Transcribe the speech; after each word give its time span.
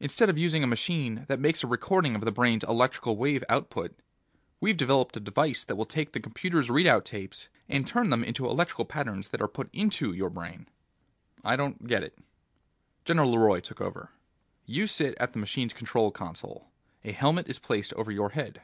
Instead 0.00 0.30
of 0.30 0.38
using 0.38 0.64
a 0.64 0.66
machine 0.66 1.26
that 1.28 1.38
makes 1.38 1.62
a 1.62 1.66
recording 1.66 2.14
of 2.14 2.22
the 2.22 2.32
brain's 2.32 2.64
electrical 2.64 3.18
wave 3.18 3.44
output, 3.50 3.94
we've 4.62 4.78
developed 4.78 5.14
a 5.14 5.20
device 5.20 5.62
that 5.62 5.76
will 5.76 5.84
take 5.84 6.12
the 6.12 6.20
computer's 6.20 6.70
readout 6.70 7.04
tapes, 7.04 7.50
and 7.68 7.86
turn 7.86 8.08
them 8.08 8.24
into 8.24 8.46
electrical 8.46 8.86
patterns 8.86 9.28
that 9.28 9.42
are 9.42 9.46
put 9.48 9.68
into 9.74 10.12
your 10.14 10.30
brain!" 10.30 10.68
"I 11.44 11.56
don't 11.56 11.86
get 11.86 12.02
it." 12.02 12.16
General 13.04 13.30
LeRoy 13.32 13.60
took 13.60 13.82
over. 13.82 14.08
"You 14.64 14.86
sit 14.86 15.14
at 15.20 15.34
the 15.34 15.38
machine's 15.38 15.74
control 15.74 16.10
console. 16.10 16.68
A 17.04 17.12
helmet 17.12 17.46
is 17.46 17.58
placed 17.58 17.92
over 17.92 18.10
your 18.10 18.30
head. 18.30 18.62